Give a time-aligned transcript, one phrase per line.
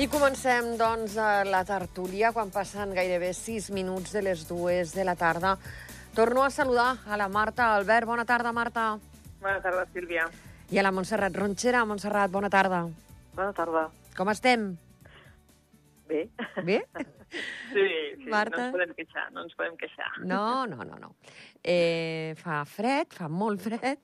[0.00, 1.12] I comencem, doncs,
[1.44, 5.58] la tertúlia, quan passen gairebé 6 minuts de les dues de la tarda.
[6.16, 8.06] Torno a saludar a la Marta Albert.
[8.08, 8.94] Bona tarda, Marta.
[9.42, 10.24] Bona tarda, Sílvia.
[10.72, 11.84] I a la Montserrat Ronxera.
[11.84, 12.86] Montserrat, bona tarda.
[13.36, 13.84] Bona tarda.
[14.16, 14.70] Com estem?
[16.08, 16.28] Bé.
[16.64, 16.80] Bé?
[17.70, 17.84] Sí,
[18.18, 18.56] sí Marta?
[18.58, 20.08] no ens podem queixar, no ens podem queixar.
[20.26, 21.12] No, no, no, no.
[21.62, 24.00] Eh, fa fred, fa molt fred,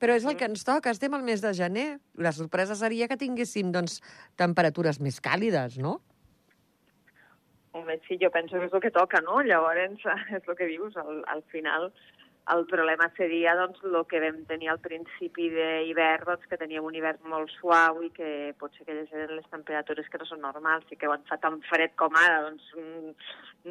[0.00, 1.88] però és el que ens toca, estem al mes de gener.
[2.16, 4.00] La sorpresa seria que tinguéssim, doncs,
[4.40, 5.98] temperatures més càlides, no?
[7.76, 9.42] Home, sí, jo penso que és el que toca, no?
[9.46, 10.00] Llavors,
[10.38, 11.92] és el que dius, al, al final
[12.50, 16.96] el problema seria doncs, el que vam tenir al principi d'hivern, doncs, que teníem un
[16.96, 20.98] hivern molt suau i que potser que eren les temperatures que no són normals i
[20.98, 23.12] que quan fa tan fred com ara doncs, mm,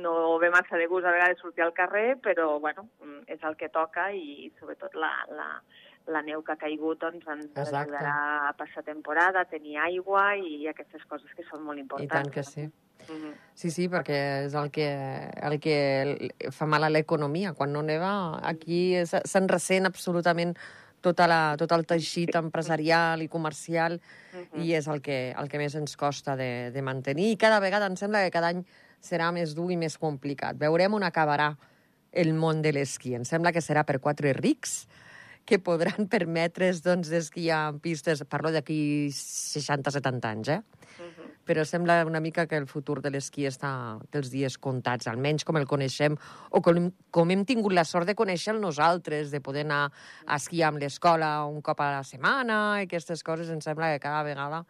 [0.06, 3.58] no ve massa de gust a vegades sortir al carrer, però bueno, mm, és el
[3.59, 5.50] que toca i sobretot la, la,
[6.08, 7.78] la neu que ha caigut doncs, ens Exacte.
[7.95, 12.11] ajudarà a passar temporada, a tenir aigua i aquestes coses que són molt I importants.
[12.14, 12.61] tant que sí.
[13.09, 13.33] Mhm.
[13.53, 17.53] Sí, sí, perquè és el que, el que fa mal a l'economia.
[17.53, 20.58] Quan no neva, aquí se- se'n ressent absolutament
[21.02, 24.02] tota la, tot el teixit empresarial i comercial
[24.34, 24.61] Mhm.
[24.61, 27.31] i és el que, el que més ens costa de, de mantenir.
[27.31, 28.66] I cada vegada em sembla que cada any
[29.02, 30.58] serà més dur i més complicat.
[30.58, 31.56] Veurem on acabarà
[32.11, 33.16] el món de l'esquí.
[33.16, 34.88] Em sembla que serà per quatre rics
[35.50, 40.61] que podran permetre's doncs, d'esquiar en pistes, parlo d'aquí 60-70 anys, eh?
[41.00, 41.28] Mhm.
[41.50, 45.58] però sembla una mica que el futur de l'esquí està dels dies comptats, almenys com
[45.58, 46.14] el coneixem,
[46.52, 49.88] o com, com hem tingut la sort de conèixer nosaltres, de poder anar
[50.28, 54.03] a esquiar amb l'escola un cop a la setmana, i aquestes coses, em sembla que
[54.03, 54.61] cada vegada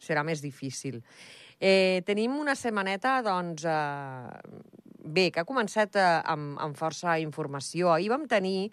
[0.00, 1.02] serà més difícil.
[1.60, 4.72] Eh, tenim una setmaneta, doncs, eh,
[5.04, 7.92] bé, que ha començat eh, amb, amb força informació.
[7.92, 8.70] Ahir vam tenir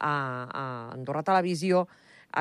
[0.00, 0.14] a,
[0.48, 0.64] a
[0.96, 1.86] Andorra Televisió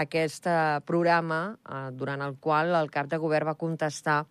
[0.01, 4.23] aquest eh, programa eh, durant el qual el cap de govern va contestar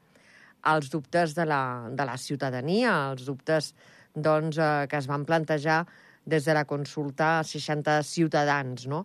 [0.68, 3.72] als dubtes de la, de la ciutadania, els dubtes
[4.14, 5.84] doncs, eh, que es van plantejar
[6.28, 8.86] des de la consulta a 60 ciutadans.
[8.86, 9.04] No?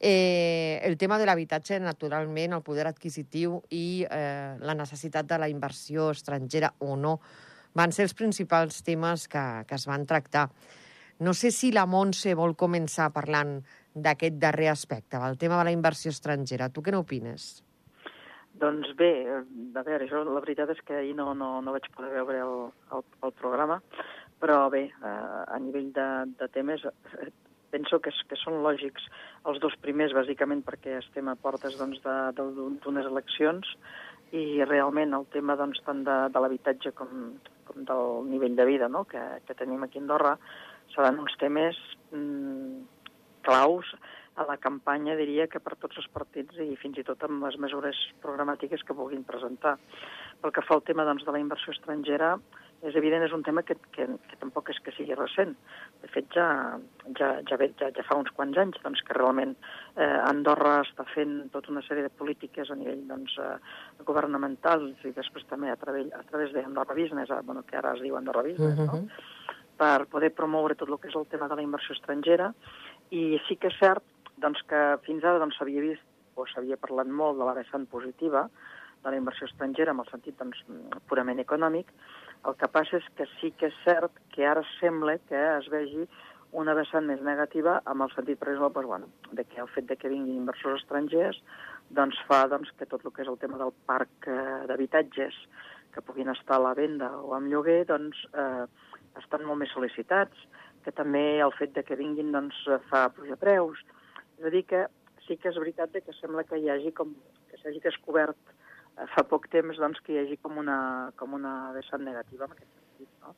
[0.00, 5.48] Eh, el tema de l'habitatge, naturalment, el poder adquisitiu i eh, la necessitat de la
[5.48, 7.18] inversió estrangera o no
[7.74, 10.48] van ser els principals temes que, que es van tractar.
[11.20, 13.60] No sé si la Montse vol començar parlant
[13.94, 16.68] d'aquest darrer aspecte, del tema de la inversió estrangera.
[16.68, 17.62] Tu què n'opines?
[18.58, 19.40] Doncs bé, eh,
[19.78, 22.54] a veure, jo la veritat és que ahir no, no, no vaig poder veure el,
[22.94, 23.80] el, el programa,
[24.42, 26.06] però bé, eh, a nivell de,
[26.38, 27.30] de temes eh,
[27.74, 29.08] penso que, que són lògics
[29.50, 33.72] els dos primers, bàsicament perquè estem a portes doncs, de- de- d'unes eleccions
[34.34, 37.32] i realment el tema doncs, tant de, de l'habitatge com,
[37.66, 39.02] com del nivell de vida no?
[39.10, 40.36] que, que tenim aquí a Andorra
[40.92, 41.78] seran uns temes
[42.12, 42.82] mm,
[43.46, 43.88] claus
[44.34, 47.56] a la campanya, diria que per tots els partits i fins i tot amb les
[47.62, 49.76] mesures programàtiques que vulguin presentar.
[50.42, 52.34] Pel que fa al tema doncs, de la inversió estrangera,
[52.84, 55.54] és evident, és un tema que, que, que tampoc és que sigui recent.
[56.02, 56.46] De fet, ja,
[57.16, 61.06] ja, ja, ve, ja, ja fa uns quants anys doncs, que realment eh, Andorra està
[61.14, 63.54] fent tota una sèrie de polítiques a nivell doncs, eh,
[64.04, 68.04] governamental i després també a través, a través d'Andorra Business, eh, bueno, que ara es
[68.04, 69.00] diu Andorra Business, no?
[69.78, 72.52] Per poder promoure tot el que és el tema de la inversió estrangera
[73.10, 74.04] i sí que és cert
[74.42, 76.04] doncs, que fins ara doncs, s'havia vist
[76.38, 78.48] o s'havia parlat molt de la vessant positiva
[79.04, 80.62] de la inversió estrangera en el sentit doncs,
[81.10, 81.90] purament econòmic.
[82.48, 86.08] El que passa és que sí que és cert que ara sembla que es vegi
[86.54, 89.88] una vessant més negativa amb el sentit, per exemple, doncs, bueno, de que el fet
[89.90, 91.40] de que vinguin inversors estrangers
[91.90, 94.36] doncs, fa doncs, que tot el que és el tema del parc eh,
[94.70, 95.36] d'habitatges
[95.94, 98.66] que puguin estar a la venda o amb lloguer, doncs, eh,
[99.20, 100.46] estan molt més sol·licitats,
[100.84, 102.56] que també el fet de que vinguin doncs,
[102.90, 103.80] fa pujar preus.
[104.38, 104.86] És a dir, que
[105.26, 107.14] sí que és veritat que sembla que hi hagi com,
[107.50, 108.36] que s'hagi descobert
[108.98, 112.56] eh, fa poc temps doncs, que hi hagi com una, com una vessant negativa en
[112.56, 113.08] aquest sentit.
[113.22, 113.34] No?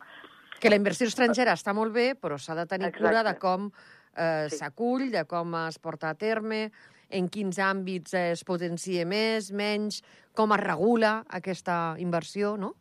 [0.61, 3.05] Que la inversió estrangera està molt bé, però s'ha de tenir Exacte.
[3.05, 3.70] cura de com
[4.17, 4.56] eh, Sí.
[4.58, 6.70] s'acull, de com es porta a terme,
[7.11, 10.02] en quins àmbits eh, es potencia més, menys,
[10.34, 12.75] com es regula aquesta inversió, no?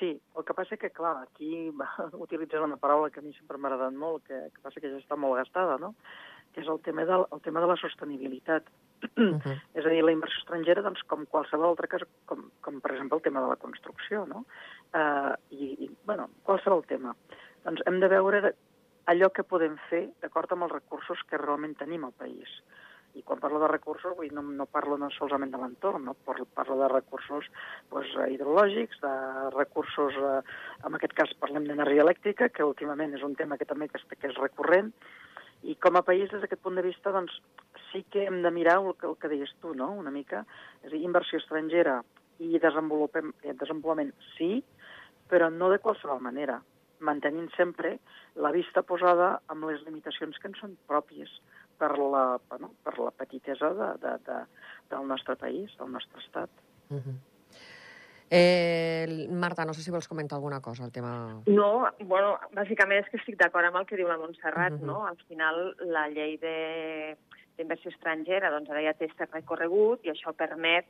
[0.00, 1.68] Sí, el que passa que, clar, aquí
[2.26, 4.98] utilitzen una paraula que a mi sempre m'ha agradat molt, que, que passa que ja
[4.98, 5.94] està molt gastada, no?
[6.54, 8.64] que és el tema de, el tema de la sostenibilitat.
[9.16, 9.56] Uh -huh.
[9.74, 13.16] És a dir, la inversió estrangera, doncs, com qualsevol altra cosa, com, com per exemple
[13.16, 14.44] el tema de la construcció, no?
[14.94, 17.14] Uh, i, i, bueno, qualsevol tema.
[17.64, 18.54] Doncs hem de veure
[19.06, 22.48] allò que podem fer d'acord amb els recursos que realment tenim al país.
[23.18, 26.14] I quan parlo de recursos, vull, no, no parlo no solament de l'entorn, no?
[26.14, 27.48] parlo, de recursos
[27.90, 29.14] doncs, hidrològics, de
[29.56, 30.42] recursos, eh,
[30.86, 34.06] en aquest cas parlem d'energia elèctrica, que últimament és un tema que també que, és-
[34.18, 34.92] que és recurrent,
[35.62, 37.34] i com a país, des d'aquest punt de vista, doncs,
[37.90, 40.46] sí que hem de mirar el que, el que deies tu, no?, una mica.
[40.82, 42.02] És a dir, inversió estrangera
[42.38, 44.62] i desenvolupem, desenvolupament sí,
[45.28, 46.62] però no de qualsevol manera,
[47.00, 47.98] mantenint sempre
[48.36, 51.30] la vista posada amb les limitacions que en són pròpies
[51.80, 54.38] per la, bueno, per la petitesa de, de, de,
[54.92, 56.50] del nostre país, del nostre estat.
[56.90, 57.18] Uh -huh.
[58.32, 61.42] Eh, Marta, no sé si vols comentar alguna cosa al tema...
[61.46, 64.86] No, bueno, bàsicament és que estic d'acord amb el que diu la Montserrat, uh -huh.
[64.86, 65.06] no?
[65.06, 70.86] Al final, la llei d'inversió estrangera doncs, ara ja té aquest recorregut i això permet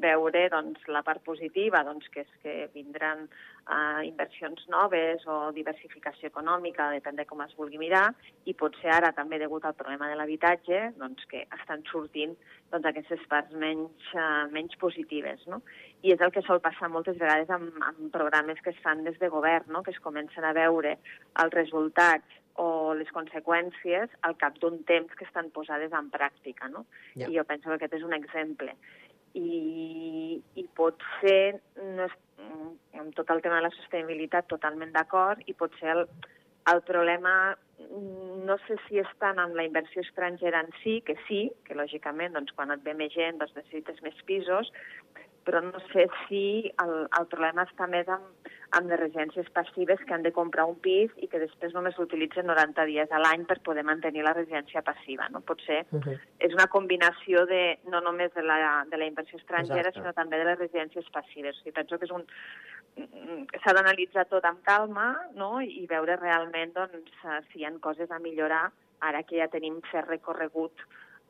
[0.00, 6.30] veure doncs, la part positiva, doncs, que és que vindran uh, inversions noves o diversificació
[6.30, 8.08] econòmica, depèn de com es vulgui mirar,
[8.48, 12.34] i potser ara també degut al problema de l'habitatge, doncs, que estan sortint
[12.70, 15.46] doncs, aquestes parts menys, uh, menys positives.
[15.50, 15.62] No?
[16.02, 19.18] I és el que sol passar moltes vegades amb, amb programes que es fan des
[19.20, 19.84] de govern, no?
[19.86, 20.96] que es comencen a veure
[21.42, 26.68] els resultats o les conseqüències al cap d'un temps que estan posades en pràctica.
[26.72, 26.84] No?
[27.14, 27.28] Ja.
[27.28, 28.74] I jo penso que aquest és un exemple
[29.38, 31.60] i, i pot ser,
[31.96, 32.16] no és,
[33.00, 36.04] amb tot el tema de la sostenibilitat, totalment d'acord, i pot ser el,
[36.72, 37.34] el problema,
[38.46, 42.36] no sé si és tant amb la inversió estrangera en si, que sí, que lògicament
[42.36, 44.72] doncs, quan et ve més gent doncs, necessites més pisos,
[45.46, 46.44] però no sé si
[46.82, 48.39] el, el problema està més amb,
[48.76, 52.46] amb les residències passives que han de comprar un pis i que després només l'utilitzen
[52.46, 55.26] 90 dies a l'any per poder mantenir la residència passiva.
[55.34, 55.40] No?
[55.40, 56.18] Potser uh -huh.
[56.38, 60.00] és una combinació de, no només de la, de la inversió estrangera, Exacte.
[60.00, 61.56] sinó també de les residències passives.
[61.56, 62.24] O sigui, penso que és un,
[63.62, 65.60] s'ha d'analitzar tot amb calma no?
[65.60, 67.10] i veure realment doncs,
[67.52, 68.70] si hi ha coses a millorar
[69.00, 70.72] ara que ja tenim fer recorregut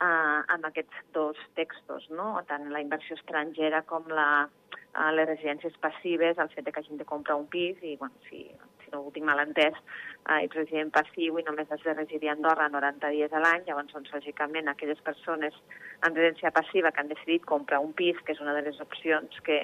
[0.01, 2.43] eh, amb aquests dos textos, no?
[2.49, 4.49] tant la inversió estrangera com la,
[4.95, 8.15] eh, les residències passives, el fet de que hagin de comprar un pis, i bueno,
[8.29, 8.43] si,
[8.83, 9.77] si no ho tinc mal entès,
[10.29, 13.67] eh, ets resident passiu i només has de residir a Andorra 90 dies a l'any,
[13.69, 15.57] llavors, doncs, lògicament, aquelles persones
[16.03, 19.41] en residència passiva que han decidit comprar un pis, que és una de les opcions
[19.47, 19.61] que,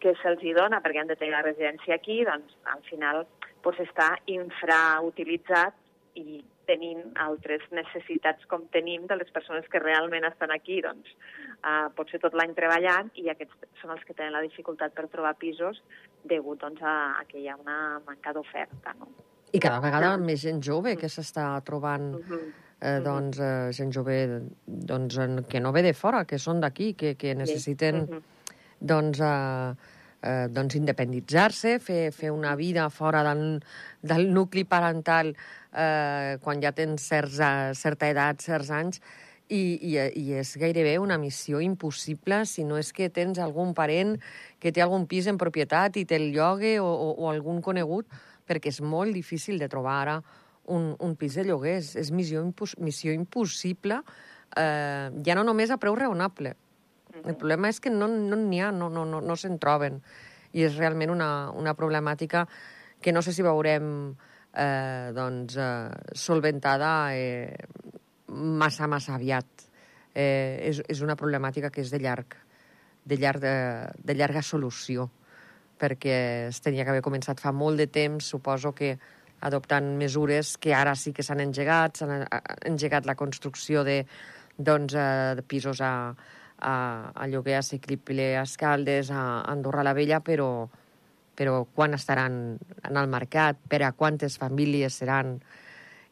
[0.00, 3.24] que se'ls dona perquè han de tenir la residència aquí, doncs, al final,
[3.64, 5.74] doncs, està infrautilitzat
[6.16, 11.14] i tenim altres necessitats com tenim de les persones que realment estan aquí, doncs
[11.62, 15.06] uh, pot ser tot l'any treballant i aquests són els que tenen la dificultat per
[15.12, 15.80] trobar pisos
[16.24, 18.94] degut doncs, a, a que hi ha una manca d'oferta.
[18.98, 19.10] No?
[19.54, 20.24] I cada vegada sí.
[20.26, 22.46] més gent jove que s'està trobant uh -huh.
[22.80, 24.16] eh, doncs, eh, gent jove
[24.66, 28.22] doncs, que no ve de fora, que són d'aquí, que, que necessiten uh -huh.
[28.80, 33.60] doncs, eh, eh, doncs independitzar-se, fer, fer una vida fora del,
[34.02, 37.40] del nucli parental eh, quan ja tens certs,
[37.78, 39.00] certa edat, certs anys,
[39.48, 44.16] i, i, i és gairebé una missió impossible si no és que tens algun parent
[44.58, 48.10] que té algun pis en propietat i te'l llogue o, o, o algun conegut,
[48.46, 50.16] perquè és molt difícil de trobar ara
[50.66, 51.78] un, un pis de lloguer.
[51.78, 54.00] És, és missió, impos, missió impossible,
[54.56, 56.56] eh, ja no només a preu raonable.
[57.24, 60.00] El problema és que no n'hi no ha, no, no, no, no se'n troben.
[60.56, 62.46] I és realment una, una problemàtica
[63.00, 63.88] que no sé si veurem
[64.56, 67.54] eh, doncs, eh, solventada eh,
[68.28, 69.66] massa, massa aviat.
[70.16, 72.38] Eh, és, és una problemàtica que és de llarg,
[73.04, 73.56] de, llarg de,
[74.00, 75.10] de llarga solució,
[75.76, 76.16] perquè
[76.48, 78.94] es tenia que haver començat fa molt de temps, suposo que
[79.44, 82.24] adoptant mesures que ara sí que s'han engegat, s'han
[82.64, 84.00] engegat la construcció de,
[84.56, 86.14] doncs, eh, de pisos a,
[86.58, 90.68] a, a lloguer a Cicliple, a Escaldes, a Andorra la Vella, però,
[91.36, 95.38] però quan estaran en el mercat, per a quantes famílies seran.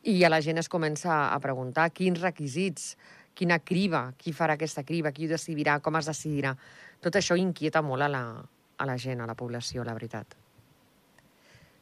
[0.05, 2.95] I a la gent es comença a preguntar quins requisits,
[3.35, 6.55] quina criba, qui farà aquesta criba, qui ho decidirà, com es decidirà.
[7.03, 8.25] Tot això inquieta molt a la,
[8.79, 10.37] a la gent, a la població, la veritat.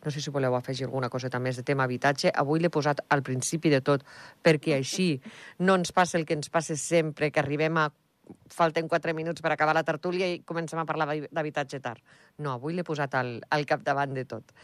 [0.02, 2.32] No sé si voleu afegir alguna coseta més de tema habitatge.
[2.34, 4.02] Avui l'he posat al principi de tot,
[4.42, 5.20] perquè així
[5.62, 7.90] no ens passa el que ens passa sempre, que arribem a
[8.52, 12.02] falten quatre minuts per acabar la tertúlia i comencem a parlar d'habitatge tard.
[12.38, 14.54] No, avui l'he posat al, al capdavant de tot.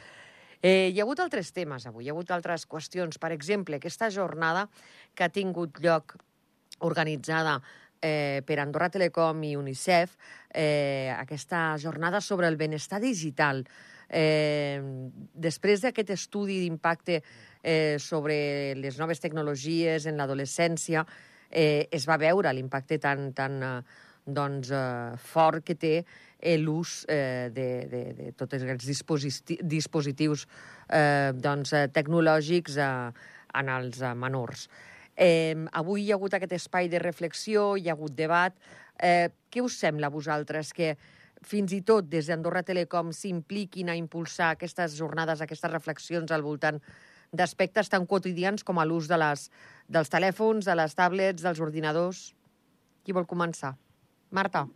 [0.61, 3.19] Eh, hi ha hagut altres temes avui, hi ha hagut altres qüestions.
[3.19, 4.67] Per exemple, aquesta jornada
[5.15, 6.17] que ha tingut lloc
[6.87, 7.59] organitzada
[8.03, 10.17] eh, per Andorra Telecom i UNICEF,
[10.55, 13.65] eh, aquesta jornada sobre el benestar digital.
[14.09, 14.81] Eh,
[15.35, 17.21] després d'aquest estudi d'impacte
[17.63, 23.75] eh, sobre les noves tecnologies en l'adolescència, eh, es va veure l'impacte tan, tan eh,
[24.29, 30.47] doncs, eh, fort que té eh, l'ús eh, de, de, de tots aquests dispositius, dispositius
[30.93, 33.29] eh, doncs, eh, tecnològics eh,
[33.59, 34.69] en els eh, menors.
[35.19, 38.55] Eh, avui hi ha hagut aquest espai de reflexió, hi ha hagut debat.
[39.01, 40.95] Eh, què us sembla a vosaltres que
[41.49, 46.81] fins i tot des d'Andorra Telecom s'impliquin a impulsar aquestes jornades, aquestes reflexions al voltant
[47.33, 49.49] d'aspectes tan quotidians com a l'ús de les,
[49.89, 52.33] dels telèfons, de les tablets, dels ordinadors.
[53.05, 53.75] Qui vol començar?
[54.31, 54.67] Marta.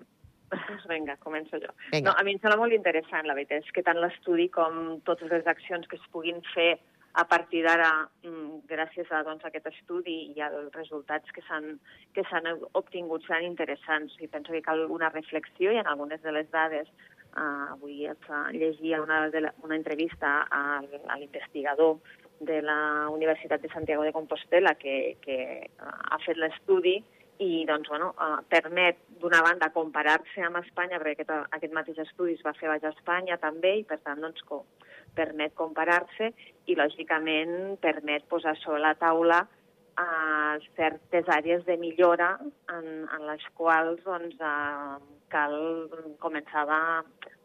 [0.52, 1.70] Doncs vinga, començo jo.
[1.92, 2.10] Vinga.
[2.10, 5.30] No, a mi em sembla molt interessant, la veritat, és que tant l'estudi com totes
[5.32, 6.74] les accions que es puguin fer
[7.14, 11.78] a partir d'ara, mm, gràcies a doncs, aquest estudi i als resultats que s'han
[12.14, 14.16] que s'han obtingut seran interessants.
[14.20, 16.88] I penso que cal una reflexió i en algunes de les dades
[17.36, 18.08] uh, avui
[18.52, 22.00] llegia una, de la, una entrevista a, a l'investigador
[22.48, 25.38] de la Universitat de Santiago de Compostela que, que
[25.78, 26.98] ha fet l'estudi
[27.42, 32.36] i doncs, bueno, uh, permet, d'una banda, comparar-se amb Espanya, perquè aquest, aquest mateix estudi
[32.36, 34.62] es va fer a Espanya també, i per tant doncs, co
[35.16, 36.30] permet comparar-se
[36.66, 42.36] i, lògicament, permet posar sobre la taula uh, certes àrees de millora
[42.72, 44.96] en, en les quals doncs, uh,
[45.32, 45.56] cal
[46.20, 46.82] començar a,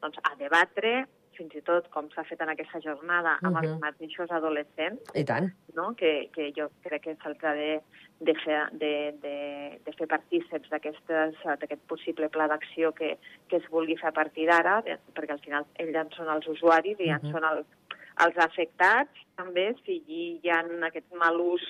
[0.04, 0.94] doncs, a debatre
[1.38, 3.70] fins i tot com s'ha fet en aquesta jornada amb uh -huh.
[3.70, 5.02] els mateixos adolescents.
[5.14, 5.52] I tant.
[5.76, 5.94] No?
[5.96, 7.82] Que, que jo crec que se'ls ha de,
[8.20, 9.38] de, fer, de, de,
[9.86, 13.18] de fer partíceps d'aquest possible pla d'acció que,
[13.48, 14.82] que es vulgui fer a partir d'ara,
[15.16, 17.32] perquè al final ells ja són els usuaris i ja uh -huh.
[17.32, 17.68] són els,
[18.26, 21.64] els afectats, també, si hi ha aquest mal ús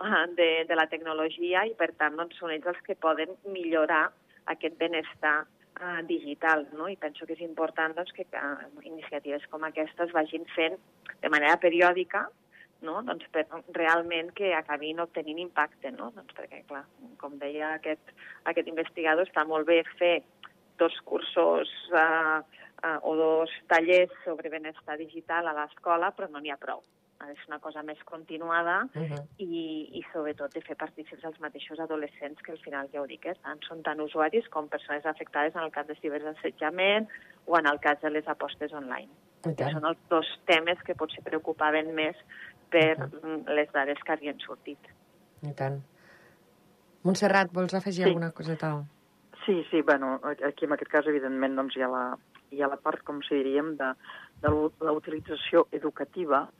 [0.00, 4.10] uh, de, de la tecnologia i, per tant, doncs, són ells els que poden millorar
[4.46, 5.44] aquest benestar
[5.78, 6.88] uh, digital, no?
[6.88, 10.78] I penso que és important doncs, que uh, iniciatives com aquestes vagin fent
[11.22, 12.26] de manera periòdica
[12.86, 13.00] no?
[13.04, 13.44] doncs per
[13.76, 16.10] realment que acabin obtenint impacte, no?
[16.16, 16.84] doncs perquè, clar,
[17.20, 18.14] com deia aquest,
[18.48, 20.20] aquest investigador, està molt bé fer
[20.80, 26.54] dos cursos uh, uh, o dos tallers sobre benestar digital a l'escola, però no n'hi
[26.54, 26.80] ha prou
[27.28, 29.24] és una cosa més continuada uh -huh.
[29.38, 33.26] i, i sobretot de fer partícips els mateixos adolescents que al final, ja ho dic,
[33.26, 37.08] eh, tant, són tant usuaris com persones afectades en el cas de ciberassetjament
[37.46, 39.10] o en el cas de les apostes online.
[39.42, 42.16] Que són els dos temes que potser preocupaven més
[42.70, 43.54] per uh -huh.
[43.54, 44.78] les dades que havien sortit.
[45.42, 45.82] I tant.
[47.02, 48.08] Montserrat, vols afegir sí.
[48.08, 48.84] alguna coseta?
[49.46, 52.18] Sí, sí, bueno, aquí en aquest cas, evidentment, doncs, hi, ha la,
[52.50, 53.94] hi ha la part, com si diríem, de,
[54.42, 54.50] de
[54.80, 56.50] la utilització educativa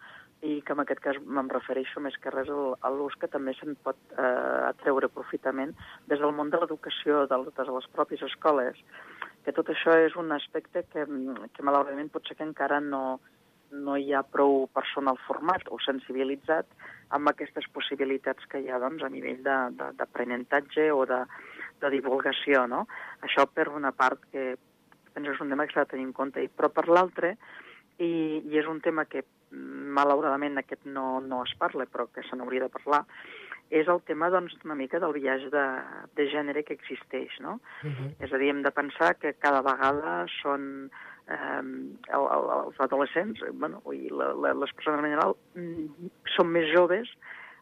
[0.43, 3.75] i que en aquest cas me'n refereixo més que res a l'ús que també se'n
[3.85, 5.75] pot eh, atreure profitament
[6.09, 8.79] des del món de l'educació, de, de les pròpies escoles,
[9.45, 13.21] que tot això és un aspecte que, que malauradament potser que encara no,
[13.71, 16.67] no hi ha prou personal format o sensibilitzat
[17.17, 21.21] amb aquestes possibilitats que hi ha doncs, a nivell d'aprenentatge o de,
[21.83, 22.67] de divulgació.
[22.71, 22.87] No?
[23.27, 24.55] Això per una part que
[25.15, 27.35] penso és un tema que s'ha de tenir en compte, però per l'altra,
[27.99, 32.37] i, i és un tema que malauradament aquest no, no es parla, però que se
[32.37, 33.05] n'hauria de parlar,
[33.71, 35.67] és el tema doncs, una mica del viatge de,
[36.19, 37.39] de gènere que existeix.
[37.41, 37.61] No?
[37.85, 38.11] Uh -huh.
[38.19, 40.91] És a dir, hem de pensar que cada vegada són
[41.29, 41.63] eh,
[42.17, 46.67] el, el, els adolescents, bueno, i la, la, les persones en general, mm, són més
[46.75, 47.09] joves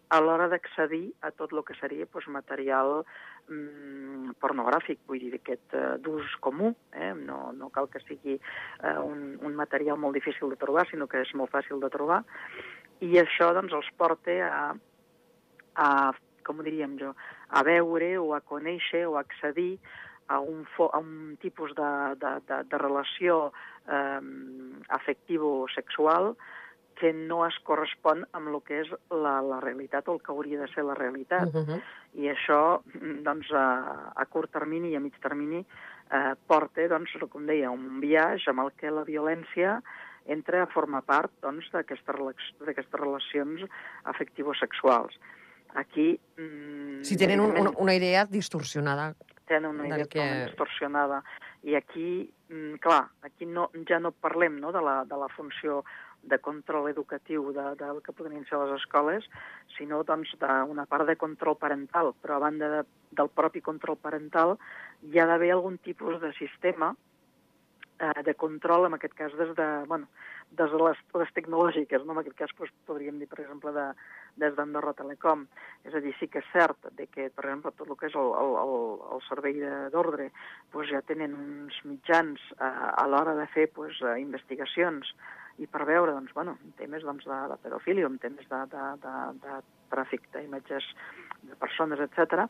[0.08, 3.02] a l'hora d'accedir a tot el que seria doncs, material
[3.48, 6.72] mm, pornogràfic, vull dir, aquest uh, d'ús comú.
[6.92, 7.12] Eh?
[7.14, 11.20] No, no cal que sigui uh, un, un material molt difícil de trobar, sinó que
[11.24, 12.22] és molt fàcil de trobar.
[13.04, 14.62] I això doncs, els porta a,
[15.76, 15.88] a
[16.48, 17.12] com ho diríem jo,
[17.52, 19.76] a veure o a conèixer o a accedir
[20.28, 23.50] a un, fo a un tipus de, de, de, de relació
[23.88, 24.20] eh,
[24.96, 26.34] afectivo-sexual
[26.99, 30.59] que no es correspon amb el que és la, la realitat o el que hauria
[30.64, 31.55] de ser la realitat.
[31.55, 31.81] Uh -huh.
[32.14, 32.81] I això,
[33.23, 35.64] doncs, a, a curt termini i a mig termini
[36.11, 39.83] eh, porta, doncs, com deia, un viatge amb el que la violència
[40.26, 43.64] entra a formar part doncs, d'aquestes relacions
[44.05, 45.19] afectivo-sexuals.
[45.75, 46.21] Aquí...
[46.37, 49.14] Mm, si tenen un, un, una idea distorsionada.
[49.47, 50.45] Tenen una idea que...
[50.47, 51.23] distorsionada.
[51.62, 55.85] I aquí, mm, clar, aquí no, ja no parlem no, de, la, de la funció
[56.28, 59.26] de control educatiu de, del que podrien ser les escoles,
[59.76, 62.14] sinó doncs, d'una part de control parental.
[62.23, 62.87] Però a banda de,
[63.18, 64.56] del propi control parental
[65.08, 66.94] hi ha d'haver algun tipus de sistema
[67.99, 70.08] eh, de control, en aquest cas des de, bueno,
[70.50, 72.14] des de les, les tecnològiques, no?
[72.14, 73.87] en aquest cas doncs, podríem dir, per exemple, de,
[74.40, 75.47] des d'Andorra Telecom.
[75.88, 78.16] És a dir, sí que és cert de que, per exemple, tot el que és
[78.18, 78.76] el, el,
[79.16, 79.61] el servei
[79.94, 80.30] d'ordre
[80.73, 85.12] doncs, ja tenen uns mitjans eh, a l'hora de fer doncs, investigacions
[85.58, 89.58] i per veure doncs, bueno, temes doncs, de, de pedofília, temes de, de, de, de
[89.92, 90.86] tràfic d'imatges
[91.48, 92.46] de persones, etc.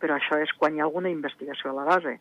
[0.00, 2.18] però això és quan hi ha alguna investigació a la base.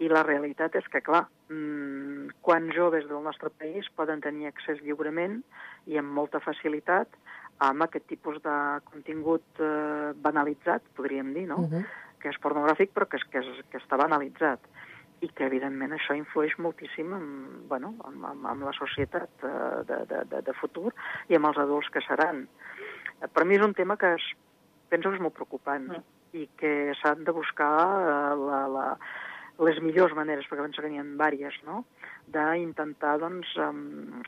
[0.00, 4.80] I la realitat és que, clar, mmm, quants joves del nostre país poden tenir accés
[4.80, 5.40] lliurement
[5.86, 7.18] i amb molta facilitat
[7.60, 8.54] amb aquest tipus de
[8.88, 11.58] contingut eh, banalitzat, podríem dir, no?
[11.66, 11.84] Uh -huh.
[12.20, 14.60] que és pornogràfic però que, és, que, és, que està banalitzat
[15.20, 17.26] i que, evidentment, això influeix moltíssim en,
[17.68, 19.56] bueno, en, en, en la societat eh,
[19.88, 20.92] de, de, de, de futur
[21.28, 22.46] i amb els adults que seran.
[23.20, 24.30] Per mi és un tema que es,
[24.88, 26.06] penso que és molt preocupant mm.
[26.40, 28.86] i que s'han de buscar eh, la, la,
[29.68, 31.84] les millors maneres, perquè penso que n'hi ha diverses, no?,
[32.30, 33.52] d'intentar, doncs,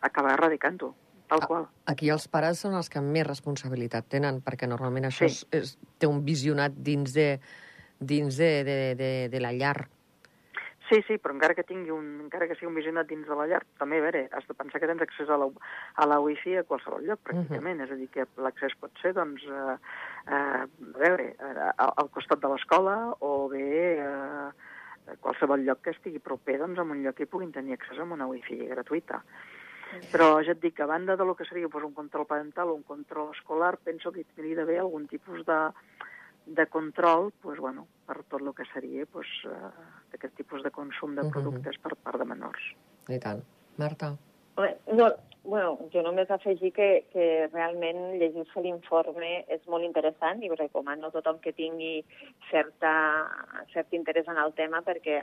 [0.03, 0.93] acabar erradicant-ho,
[1.31, 1.67] tal qual.
[1.89, 5.47] Aquí els pares són els que més responsabilitat tenen, perquè normalment això Sí.
[5.53, 7.39] és, és, té un visionat dins de,
[8.01, 9.89] dins de, de, de, de la llar.
[10.89, 13.47] Sí, sí, però encara que tingui un, encara que sigui un visionat dins de la
[13.49, 15.47] llar, també, a veure, has de pensar que tens accés a la,
[15.95, 17.79] a la wifi a qualsevol lloc, pràcticament.
[17.79, 17.87] Uh -huh.
[17.87, 19.77] És a dir, que l'accés pot ser, doncs, eh,
[20.27, 24.51] eh, a veure, eh, al, al costat de l'escola o bé eh,
[25.13, 28.03] a qualsevol lloc que estigui proper, doncs, a un lloc que puguin tenir accés a
[28.03, 29.23] una wifi gratuïta.
[30.11, 32.69] Però ja et dic que a banda de lo que seria doncs, un control parental
[32.69, 35.71] o un control escolar, penso que hi hauria d'haver algun tipus de,
[36.47, 39.71] de control pues, bueno, per tot el que seria pues, uh,
[40.15, 41.31] aquest tipus de consum de Mhm.
[41.31, 42.63] productes per part de menors.
[43.09, 43.43] I tant.
[43.77, 44.17] Marta?
[44.57, 45.09] Home, No,
[45.45, 51.07] bueno, jo només afegir que, que realment llegir-se l'informe és molt interessant i ho recomano
[51.07, 52.05] a tothom que tingui
[52.51, 52.93] certa,
[53.73, 55.23] cert interès en el tema perquè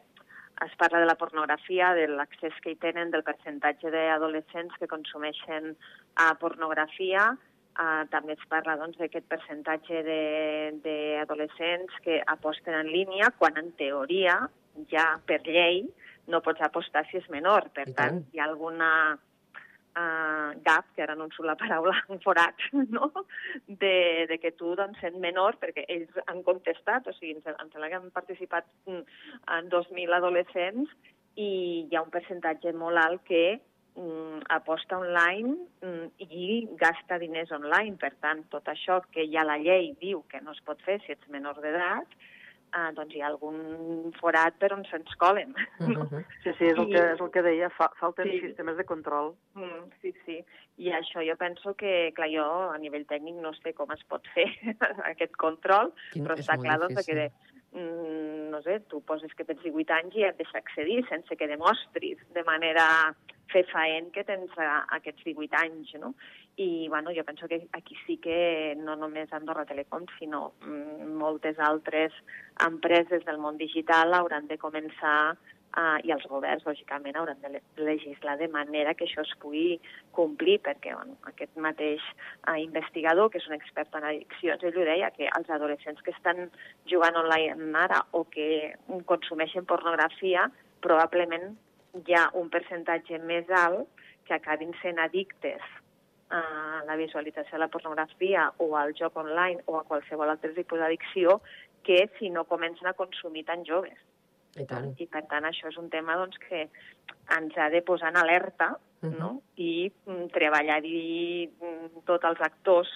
[0.66, 5.78] es parla de la pornografia, de l'accés que hi tenen, del percentatge d'adolescents que consumeixen
[6.20, 7.38] uh, pornografia,
[7.80, 13.72] Uh, també es parla doncs, d'aquest percentatge de- d'adolescents que aposten en línia, quan en
[13.80, 14.36] teoria
[14.92, 15.86] ja per llei
[16.28, 17.70] no pots apostar si és menor.
[17.72, 18.26] Per I tant, tant.
[18.34, 22.60] hi ha alguna uh, gap, que ara no em surt la paraula, un forat,
[22.92, 23.12] no?
[23.68, 27.58] de, de que tu, doncs, sent menor, perquè ells han contestat, o sigui, em sem-
[27.64, 29.02] em sembla que han participat mm,
[29.56, 30.92] en 2.000 adolescents
[31.40, 31.50] i
[31.88, 33.44] hi ha un percentatge molt alt que
[34.50, 37.98] aposta online mm, i gasta diners online.
[37.98, 41.12] Per tant, tot això que ja la llei diu que no es pot fer si
[41.12, 42.08] ets menor d'edat,
[42.70, 45.54] eh, doncs hi ha algun forat per on se'ns colen.
[45.80, 46.06] Uh no?
[46.06, 46.24] -huh.
[46.44, 48.40] Sí, sí, és el I- que, és el que deia, fa, falten Sí.
[48.40, 49.36] sistemes de control.
[49.56, 50.44] Mm, sí, sí.
[50.78, 54.26] I això jo penso que, clar, jo a nivell tècnic no sé com es pot
[54.34, 54.46] fer
[55.12, 57.32] aquest control, Quin- però està clar doncs, que de,
[57.74, 61.48] mm, no sé, tu poses que tens 18 anys i et deixa accedir sense que
[61.48, 63.14] demostris de manera
[63.52, 66.14] fefaent que tens a, aquests 18 anys, no?
[66.60, 71.60] I, bueno, jo penso que aquí sí que no només Andorra Telecom, sinó mm, moltes
[71.60, 72.12] altres
[72.66, 75.38] empreses del món digital hauran de començar
[75.70, 79.76] Uh, i els governs, lògicament, hauran de le- legislar de manera que això es pugui
[80.18, 82.02] complir, perquè bueno, aquest mateix
[82.50, 86.10] uh, investigador, que és un expert en addiccions, ell ho deia, que els adolescents que
[86.16, 86.50] estan
[86.90, 88.74] jugant online ara o que
[89.06, 90.48] consumeixen pornografia,
[90.82, 91.52] probablement
[91.94, 93.88] hi ha un percentatge més alt
[94.28, 95.62] que acabin sent addictes
[96.30, 96.42] a
[96.86, 101.40] la visualització de la pornografia o al joc online o a qualsevol altre tipus d'addicció
[101.84, 103.98] que si no comencen a consumir tan joves.
[104.60, 104.94] I tant.
[105.02, 106.68] I per tant això és un tema doncs, que
[107.38, 109.18] ens ha de posar en alerta Mhm.
[109.20, 109.42] no?
[109.56, 112.90] i mm, treballar-hi mm, tots els actors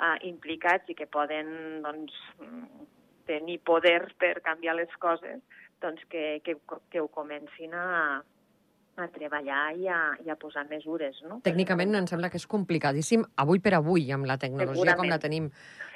[0.00, 2.86] uh, implicats i que poden doncs, mm,
[3.28, 5.40] tenir poder per canviar les coses,
[5.80, 6.56] doncs que, que,
[6.90, 8.22] que ho comencin a,
[8.96, 11.18] a treballar i a, i a posar mesures.
[11.26, 11.40] No?
[11.46, 15.50] Tècnicament em sembla que és complicadíssim avui per avui amb la tecnologia com la tenim.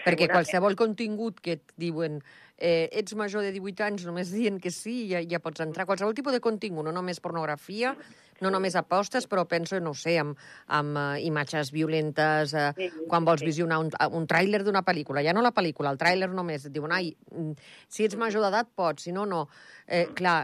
[0.04, 2.20] Perquè qualsevol contingut que et diuen
[2.58, 5.86] eh, ets major de 18 anys, només dient que sí, ja, ja pots entrar.
[5.86, 7.94] Qualsevol tipus de contingut, no només pornografia,
[8.42, 10.38] no només apostes, però penso, no ho sé, amb,
[10.74, 13.48] amb uh, imatges violentes, uh, Sí, sí, quan vols sí.
[13.50, 15.22] visionar un, un tràiler d'una pel·lícula.
[15.26, 16.66] Ja no la pel·lícula, el tràiler només.
[16.68, 19.46] Et diuen, ai, mm, si ets major d'edat pots, si no, no.
[19.86, 20.42] Eh, clar,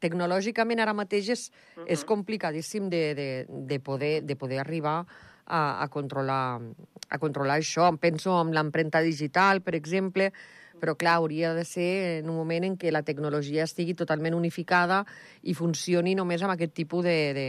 [0.00, 1.48] tecnològicament ara mateix és,
[1.88, 5.00] és complicadíssim de, de, de, poder, de poder arribar
[5.48, 6.60] a, a, controlar,
[7.08, 7.90] a controlar això.
[8.00, 10.30] Penso en l'empremta digital, per exemple,
[10.80, 15.04] però clar, hauria de ser en un moment en què la tecnologia estigui totalment unificada
[15.42, 17.48] i funcioni només amb aquest tipus de, de,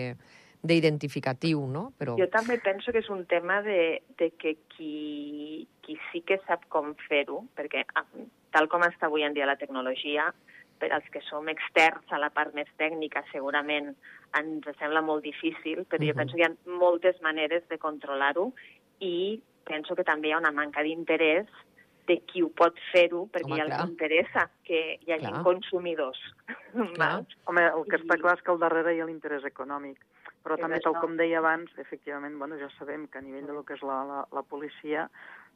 [0.61, 1.89] d'identificatiu, no?
[1.97, 2.17] Però...
[2.19, 6.65] Jo també penso que és un tema de, de que qui, qui sí que sap
[6.69, 8.05] com fer-ho, perquè ah,
[8.51, 10.29] tal com està avui en dia la tecnologia,
[10.79, 13.91] per als que som externs a la part més tècnica segurament
[14.39, 16.17] ens sembla molt difícil, però jo Mhm.
[16.17, 18.53] penso que hi ha moltes maneres de controlar-ho
[18.99, 21.47] i penso que també hi ha una manca d'interès
[22.09, 23.79] de qui ho pot fer-ho, perquè Home, ja clar.
[23.83, 25.43] els interessa que hi hagi Clar.
[25.45, 26.19] consumidors.
[26.95, 27.23] Clar.
[27.49, 30.01] Home, el que està clar és que al darrere hi ha l'interès econòmic.
[30.43, 31.01] Però És també, tal això.
[31.03, 33.99] com deia abans, efectivament, bueno, ja sabem que a nivell de lo que és la,
[34.07, 35.09] la, la policia,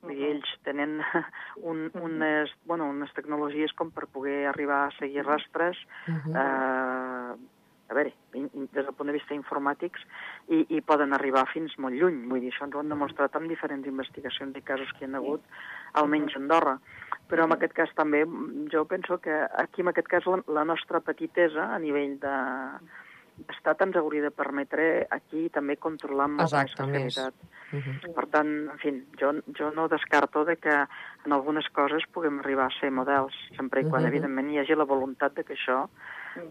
[0.03, 0.29] dir, Mhm.
[0.33, 0.97] ells tenen
[1.71, 6.35] un, unes, bueno, unes tecnologies com per poder arribar a seguir rastres, Mhm.
[6.35, 7.35] eh,
[7.89, 10.01] a veure, des del punt de vista informàtics,
[10.49, 12.23] i, i poden arribar fins molt lluny.
[12.29, 15.17] Vull dir, això ens ho han demostrat amb diferents investigacions i casos que hi ha
[15.17, 15.41] hagut,
[15.93, 16.79] almenys a Andorra.
[17.29, 18.25] Però en aquest cas també,
[18.71, 22.35] jo penso que aquí en aquest cas la, la nostra petitesa a nivell de,
[23.49, 27.15] Estat ens hauria de permetre aquí també controlar amb Exacte, més.
[27.15, 27.33] facilitat.
[27.73, 28.13] Uh -huh.
[28.13, 30.69] Per tant, en fi, jo, jo no descarto de que
[31.25, 34.07] en algunes coses puguem arribar a ser models, sempre i quan, Mhm.
[34.07, 35.89] evidentment, hi hagi la voluntat de que això,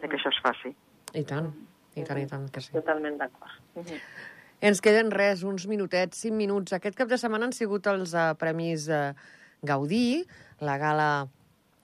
[0.01, 0.75] de que això es faci.
[1.13, 1.51] I tant,
[1.95, 2.73] i tant, i tant que sí.
[2.75, 3.93] Totalment d'acord.
[4.63, 6.73] Ens queden res, uns minutets, cinc minuts.
[6.77, 9.11] Aquest cap de setmana han sigut els uh, Premis uh,
[9.67, 10.23] Gaudí,
[10.63, 11.09] la gala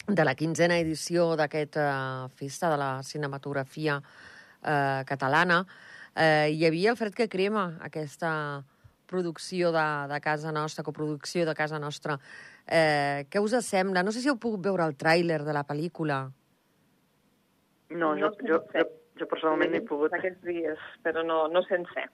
[0.09, 5.65] de la quinzena edició d'aquesta uh, festa de la cinematografia uh, catalana.
[6.15, 8.31] Uh, hi havia el Fred que crema, aquesta
[9.09, 12.17] producció de, de casa nostra, coproducció de casa nostra.
[12.69, 14.05] Uh, què us sembla?
[14.07, 16.23] No sé si heu pogut veure el tràiler de la pel·lícula.
[17.91, 18.87] No, jo, jo, jo,
[19.21, 20.15] jo personalment no he pogut.
[20.17, 22.09] Aquests dies, però no, no sencer.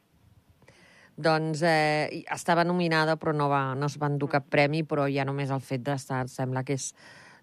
[1.15, 5.27] Doncs eh, estava nominada, però no, va, no es va endur cap premi, però ja
[5.27, 6.89] només el fet d'estar sembla que és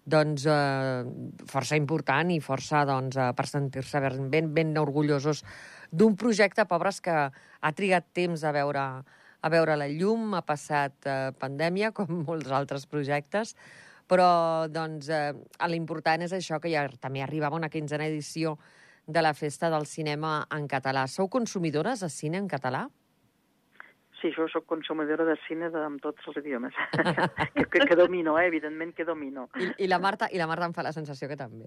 [0.04, 1.04] doncs, eh,
[1.48, 5.44] força important i força doncs, eh, per sentir-se ben, ben, ben orgullosos
[5.90, 8.82] d'un projecte, pobres, que ha trigat temps a veure,
[9.40, 13.54] a veure la llum, ha passat eh, pandèmia, com molts altres projectes,
[14.10, 15.32] però doncs, eh,
[15.70, 18.58] l'important és això, que ja també arribava una quinzena edició
[19.06, 21.06] de la Festa del Cinema en català.
[21.08, 22.86] Sou consumidores de cine en català?
[24.20, 26.76] Sí, jo sóc consumidora de cine de, amb tots els idiomes.
[26.94, 28.46] que, que, que domino, eh?
[28.46, 29.48] evidentment que domino.
[29.58, 31.66] I, i, la Marta, I la Marta em fa la sensació que també.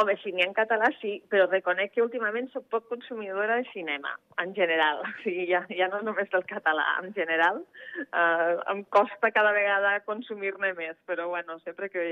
[0.00, 4.54] Home, cine en català sí, però reconec que últimament sóc poc consumidora de cinema, en
[4.56, 5.02] general.
[5.04, 7.60] O sigui, ja, ja no només del català, en general.
[8.06, 12.06] Uh, em costa cada vegada consumir-ne més, però bueno, sempre que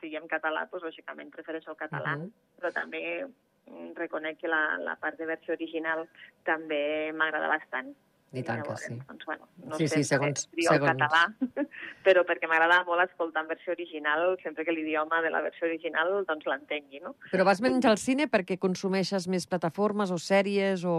[0.00, 2.30] sigui en català, doncs lògicament prefereixo el català, uh Mhm.
[2.30, 2.60] -huh.
[2.60, 6.06] però també mm, reconec que la, la part de versió original
[6.44, 7.96] també m'agrada bastant.
[8.32, 8.94] I tant que Llavors, sí.
[9.08, 10.86] Doncs, bueno, no Sí, sé, sí, segons- segons.
[10.88, 11.26] català,
[12.06, 16.24] però perquè m'agrada molt escoltar en versió original, sempre que l'idioma de la versió original
[16.26, 17.14] doncs l'entengui, no?
[17.30, 20.96] Però vas menys al cine perquè consumeixes més plataformes o sèries o...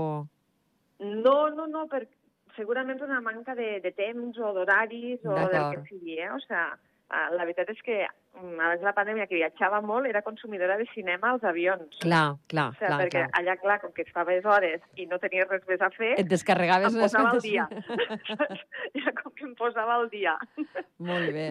[0.99, 2.05] No, no, no, per,
[2.55, 6.29] segurament una manca de, de temps o d'horaris o del que sigui, eh?
[6.31, 6.67] O sigui,
[7.33, 11.33] la veritat és que abans de la pandèmia, que viatjava molt, era consumidora de cinema
[11.33, 11.99] als avions.
[12.01, 13.29] Clar, clar, o sigui, clar, perquè clar.
[13.39, 16.29] allà, clar, com que es faves hores i no tenies res més a fer, Et
[16.29, 17.67] descarregaves em posava al dia.
[19.01, 20.35] Era com que em posava al dia.
[20.97, 21.47] Molt bé.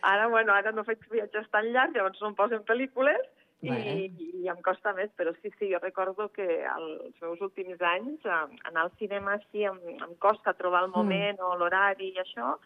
[0.00, 3.28] Ara, bueno, ara no faig viatges tan llargs, llavors no em posen pel·lícules
[3.62, 4.08] i,
[4.42, 8.38] i em costa més, però sí, sí, jo recordo que als meus últims anys eh,
[8.70, 11.46] anar al cinema sí em, em costa trobar el moment mm.
[11.46, 12.56] o l'horari i això,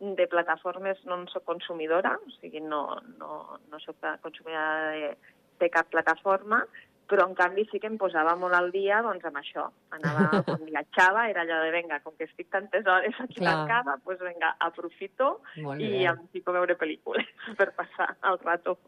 [0.00, 2.82] de plataformes no en soc consumidora, o sigui, no,
[3.18, 5.10] no, no soc consumidora de,
[5.58, 6.62] de cap plataforma,
[7.08, 9.64] però en canvi sí que em posava molt al dia doncs, amb això.
[9.96, 13.54] Anava, quan viatjava, era allò de, vinga, com que estic tantes hores aquí Clar.
[13.62, 18.78] tancada, doncs vinga, aprofito i em fico a veure pel·lícules per passar el rato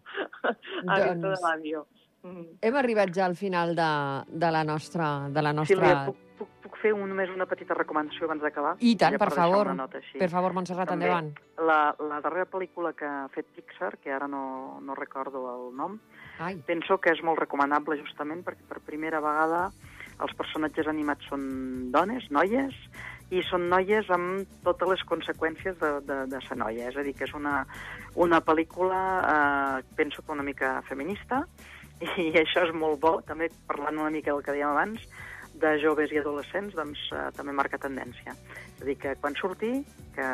[0.44, 1.86] a dintre de Doncs- l'avió.
[2.22, 2.58] Mm.
[2.60, 3.90] Hem arribat ja al final de,
[4.28, 5.28] de la nostra...
[5.28, 5.76] De la nostra...
[5.76, 8.74] Sílvia, puc, puc, puc fer un, només una petita recomanació abans d'acabar?
[8.80, 9.72] I tant, per deixar favor.
[9.76, 10.18] Nota així.
[10.20, 11.08] Per favor, Montserrat, També.
[11.08, 11.30] endavant.
[11.70, 11.80] La,
[12.12, 14.42] la darrera pel·lícula que ha fet Pixar, que ara no,
[14.84, 15.96] no recordo el nom,
[16.40, 19.70] Ai, penso que és molt recomanable justament perquè per primera vegada
[20.20, 21.42] els personatges animats són
[21.92, 22.76] dones, noies,
[23.30, 26.90] i són noies amb totes les conseqüències de, de, de ser noia.
[26.90, 27.62] És a dir, que és una,
[28.18, 31.44] una pel·lícula, eh, penso que una mica feminista,
[32.00, 35.02] i això és molt bo, també parlant una mica del que dèiem abans,
[35.60, 38.32] de joves i adolescents, doncs eh, també marca tendència.
[38.78, 39.72] És a dir, que quan surti,
[40.14, 40.24] que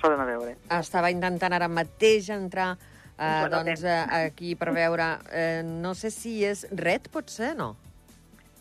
[0.00, 0.56] s'ha d'anar a veure.
[0.80, 2.72] estava intentant ara mateix entrar
[3.18, 5.12] eh, doncs, eh, aquí per veure...
[5.30, 7.76] Eh, no sé si és Red, pot ser, no?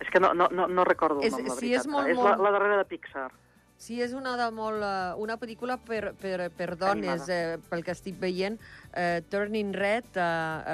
[0.02, 1.86] És que no, no, no, no recordo el És- nom, la sí, veritat.
[1.86, 3.30] és molt, és La, la darrera de Pixar.
[3.82, 4.84] Sí, és una de molt...
[4.86, 8.60] eh, una pel·lícula per, per, per dones, eh, pel que estic veient,
[8.94, 10.26] eh, Turning Red, eh,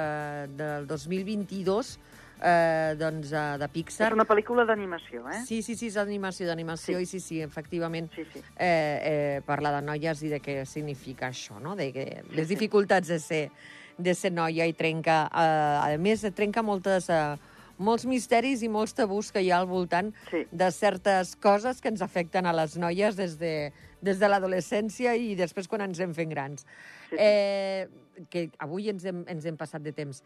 [0.02, 1.94] eh, del 2022,
[2.42, 4.10] eh, doncs, eh, de Pixar.
[4.10, 5.40] És una pel·lícula d'animació, eh?
[5.48, 7.02] Sí, sí, sí, és d'animació, d'animació, Sí.
[7.02, 8.44] i sí, sí, efectivament, Sí, sí.
[8.58, 9.00] eh,
[9.38, 11.76] eh, parla de noies i de què significa això, no?
[11.80, 13.50] De que les dificultats de ser,
[13.96, 17.38] de ser noia i trenca, eh, a més, trenca moltes, eh,
[17.78, 20.44] molts misteris i molts tabús que hi ha al voltant Sí.
[20.50, 25.34] de certes coses que ens afecten a les noies des de, des de l'adolescència i
[25.38, 26.66] després quan ens hem fent grans.
[27.08, 27.16] Sí, sí.
[27.18, 27.88] Eh,
[28.30, 30.22] que avui ens hem, ens hem passat de temps.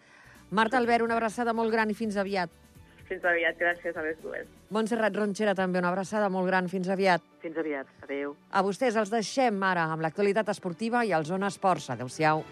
[0.51, 2.51] Marta Albert, una abraçada molt gran i fins aviat.
[3.09, 4.47] Fins aviat, gràcies a les dues.
[4.73, 6.69] Montserrat Ronxera, també una abraçada molt gran.
[6.69, 7.21] Fins aviat.
[7.43, 7.87] Fins aviat.
[8.03, 8.37] Adéu.
[8.51, 11.91] A vostès els deixem ara amb l'actualitat esportiva i el Zona Esports.
[11.91, 12.45] Adéu-siau.